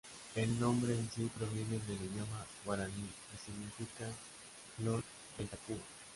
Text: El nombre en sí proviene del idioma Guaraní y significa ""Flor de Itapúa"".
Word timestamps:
El 0.35 0.59
nombre 0.59 0.95
en 0.97 1.11
sí 1.11 1.29
proviene 1.37 1.77
del 1.87 2.03
idioma 2.11 2.43
Guaraní 2.65 2.91
y 3.03 3.37
significa 3.37 4.09
""Flor 4.77 5.03
de 5.37 5.43
Itapúa"". 5.43 5.77